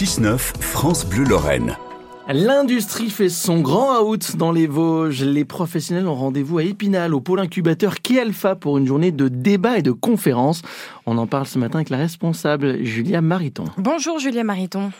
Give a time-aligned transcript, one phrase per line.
[0.00, 1.76] 6-9, France Bleu Lorraine.
[2.26, 5.22] L'industrie fait son grand out dans les Vosges.
[5.22, 9.28] Les professionnels ont rendez-vous à Épinal, au pôle incubateur Key Alpha, pour une journée de
[9.28, 10.62] débat et de conférences.
[11.04, 13.64] On en parle ce matin avec la responsable Julia Mariton.
[13.76, 14.90] Bonjour Julia Mariton.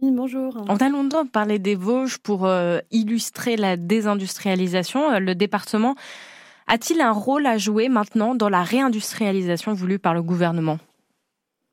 [0.00, 0.64] Oui, bonjour.
[0.68, 5.10] On a longtemps parlé des Vosges pour euh, illustrer la désindustrialisation.
[5.10, 5.96] Euh, le département
[6.68, 10.78] a-t-il un rôle à jouer maintenant dans la réindustrialisation voulue par le gouvernement?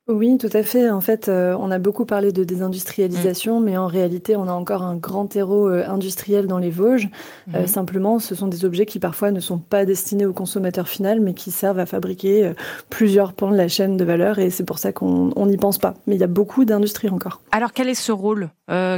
[0.07, 0.89] Oui, tout à fait.
[0.89, 3.63] En fait, euh, on a beaucoup parlé de désindustrialisation, mm.
[3.63, 7.07] mais en réalité, on a encore un grand terreau euh, industriel dans les Vosges.
[7.53, 7.67] Euh, mm.
[7.67, 11.35] simplement, ce sont des objets qui parfois ne sont pas destinés au consommateur final, mais
[11.35, 12.53] qui servent à fabriquer
[12.89, 15.93] plusieurs pans de la chaîne de valeur, et c'est pour ça qu'on n'y pense pas.
[16.07, 17.41] Mais il y a beaucoup d'industrie encore.
[17.51, 18.49] Alors, quel est ce rôle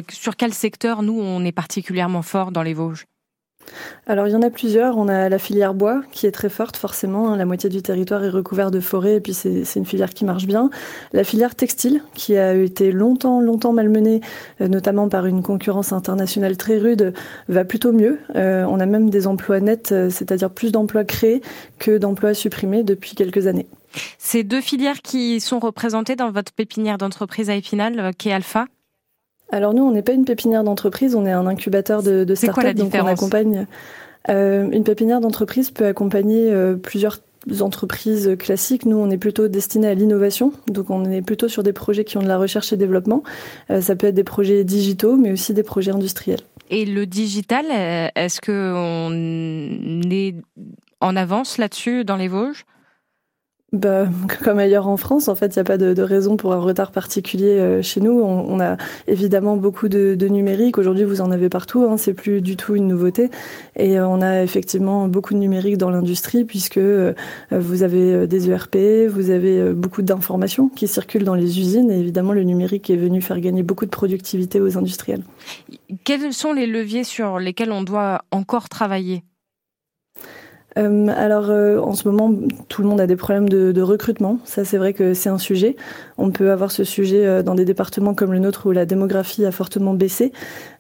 [0.10, 3.06] Sur quel secteur, nous, on est particulièrement fort dans les Vosges?
[4.06, 4.98] Alors il y en a plusieurs.
[4.98, 7.32] On a la filière bois qui est très forte forcément.
[7.32, 7.38] Hein.
[7.38, 10.46] La moitié du territoire est recouvert de forêts et puis c'est une filière qui marche
[10.46, 10.70] bien.
[11.14, 14.22] La filière textile qui a été longtemps, longtemps malmenée,
[14.62, 17.14] euh, notamment par une concurrence internationale très rude,
[17.48, 18.20] va plutôt mieux.
[18.36, 21.42] Euh, on a même des emplois nets, euh, c'est-à-dire plus d'emplois créés
[21.80, 23.68] que d'emplois supprimés depuis quelques années.
[24.18, 28.66] Ces deux filières qui sont représentées dans votre pépinière d'entreprise à Épinal, qui est Alpha?
[29.54, 32.76] Alors nous, on n'est pas une pépinière d'entreprise, on est un incubateur de, de start-up,
[32.76, 33.68] donc on accompagne.
[34.30, 37.20] Euh, une pépinière d'entreprise peut accompagner euh, plusieurs
[37.60, 38.86] entreprises classiques.
[38.86, 42.18] Nous, on est plutôt destiné à l'innovation, donc on est plutôt sur des projets qui
[42.18, 43.22] ont de la recherche et développement.
[43.70, 46.42] Euh, ça peut être des projets digitaux, mais aussi des projets industriels.
[46.72, 47.66] Et le digital,
[48.16, 50.36] est-ce que on est
[51.00, 52.66] en avance là-dessus dans les Vosges?
[53.74, 54.08] Bah,
[54.44, 56.92] comme ailleurs en France, en fait, il n'y a pas de, raison pour un retard
[56.92, 58.12] particulier euh, chez nous.
[58.12, 60.78] On, on, a évidemment beaucoup de, de numérique.
[60.78, 61.84] Aujourd'hui, vous en avez partout.
[61.84, 63.32] Hein, c'est plus du tout une nouveauté.
[63.76, 67.14] Et euh, on a effectivement beaucoup de numérique dans l'industrie puisque euh,
[67.52, 68.78] vous avez des ERP,
[69.10, 71.90] vous avez beaucoup d'informations qui circulent dans les usines.
[71.90, 75.24] Et évidemment, le numérique est venu faire gagner beaucoup de productivité aux industriels.
[76.04, 79.24] Quels sont les leviers sur lesquels on doit encore travailler?
[80.78, 82.34] Euh, alors euh, en ce moment,
[82.68, 84.40] tout le monde a des problèmes de, recrutement.
[84.46, 85.76] Ça, c'est vrai que c'est un sujet.
[86.18, 89.46] On peut avoir ce sujet euh, dans des départements comme le nôtre où la démographie
[89.46, 90.32] a fortement baissé.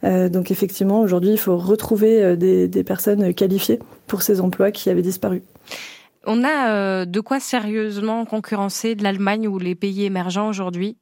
[0.04, 5.02] Donc effectivement, aujourd'hui, il faut retrouver des, des, personnes qualifiées pour ces emplois qui avaient
[5.02, 5.44] disparu.
[6.26, 10.98] On a de quoi sérieusement concurrencer l'Allemagne ou les pays émergents aujourd'hui?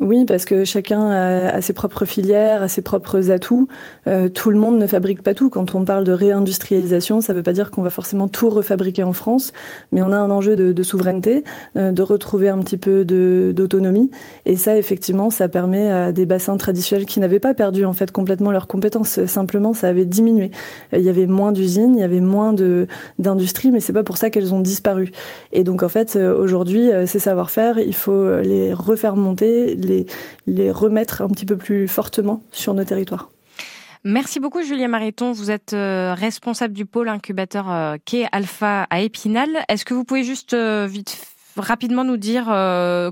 [0.00, 3.66] Oui, parce que chacun a, ses propres filières, a ses propres atouts.
[4.06, 5.50] Euh, tout le monde ne fabrique pas tout.
[5.50, 9.02] Quand on parle de réindustrialisation, ça ne veut pas dire qu'on va forcément tout refabriquer
[9.02, 9.52] en France,
[9.90, 11.42] mais on a un enjeu de, de souveraineté,
[11.76, 14.08] euh, de retrouver un petit peu d'autonomie.
[14.46, 18.12] Et ça, effectivement, ça permet à des bassins traditionnels qui n'avaient pas perdu en fait
[18.12, 19.24] complètement leurs compétences.
[19.26, 20.52] Simplement, ça avait diminué.
[20.92, 22.54] Il y avait moins d'usines, il y avait moins
[23.18, 25.10] d'industries, mais c'est pas pour ça qu'elles ont disparu.
[25.52, 29.74] Et donc, en fait, aujourd'hui, euh, ces savoir-faire, il faut les refaire monter
[30.46, 33.30] les, remettre un petit peu plus fortement sur nos territoires.
[34.04, 35.32] Merci beaucoup Julien Mariton.
[35.32, 39.50] Vous êtes euh, responsable du pôle incubateur euh, Quai Alpha à Épinal.
[39.68, 41.18] Est-ce que vous pouvez juste euh, vite
[41.56, 42.44] rapidement nous dire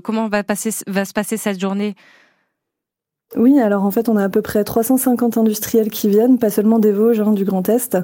[0.03, 1.95] comment va se passer cette journée
[3.35, 6.79] oui, alors en fait, on a à peu près 350 industriels qui viennent, pas seulement
[6.79, 7.97] des Vosges, hein, du Grand Est.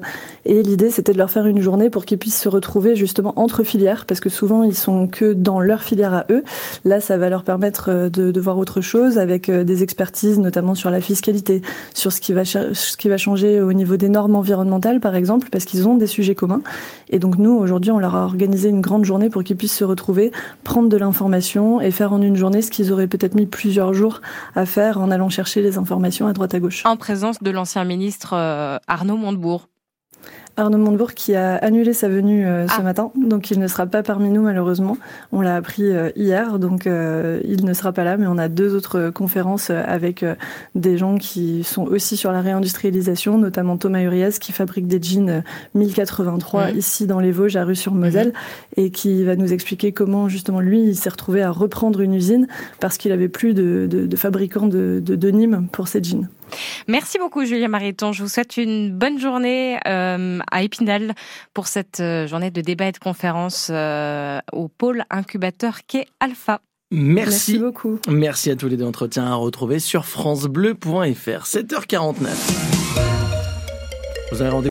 [0.43, 3.63] Et l'idée, c'était de leur faire une journée pour qu'ils puissent se retrouver justement entre
[3.63, 6.43] filières, parce que souvent, ils sont que dans leur filière à eux.
[6.83, 10.75] Là, ça va leur permettre euh, de, voir autre chose, avec euh, des expertises, notamment
[10.75, 11.61] sur la fiscalité,
[11.93, 15.47] sur ce qui va, ce qui va changer au niveau des normes environnementales, par exemple,
[15.49, 16.61] parce qu'ils ont des sujets communs.
[17.09, 19.85] Et donc, nous, aujourd'hui, on leur a organisé une grande journée pour qu'ils puissent se
[19.85, 20.33] retrouver,
[20.65, 24.19] prendre de l'information et faire en une journée ce qu'ils auraient peut-être mis plusieurs jours
[24.53, 26.85] à faire en allant chercher les informations à droite à gauche.
[26.85, 29.69] En présence de l'ancien ministre euh, Arnaud Montebourg.
[30.55, 32.83] Arnaud Montebourg qui a annulé sa venue euh, ce ah.
[32.83, 34.97] matin, donc il ne sera pas parmi nous malheureusement.
[35.31, 38.49] On l'a appris euh, hier, donc euh, il ne sera pas là, mais on a
[38.49, 40.23] deux autres conférences avec
[40.75, 45.43] des gens qui sont aussi sur la réindustrialisation, notamment Thomas Urias qui fabrique des jeans
[45.73, 46.77] 1083 mmh.
[46.77, 48.81] ici dans les Vosges à Rue-sur-Moselle mmh.
[48.81, 52.47] et qui va nous expliquer comment justement lui il s'est retrouvé à reprendre une usine
[52.79, 56.27] parce qu'il avait plus de, de, de fabricants de, de, de Nîmes pour ses jeans.
[56.87, 58.11] Merci beaucoup Julien Mariton.
[58.11, 61.13] Je vous souhaite une bonne journée euh, à Épinal
[61.53, 66.61] pour cette euh, journée de débat et de conférence euh, au pôle incubateur qu'est Alpha.
[66.91, 67.53] Merci.
[67.53, 67.99] Merci beaucoup.
[68.07, 71.45] Merci à tous les deux entretiens à retrouver sur francebleu.fr.
[71.45, 72.27] 7h49.
[74.31, 74.61] Vous avez rendez